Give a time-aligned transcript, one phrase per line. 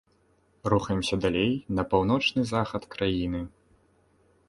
[0.73, 3.47] Рухаемся далей на паўночны захад краіны.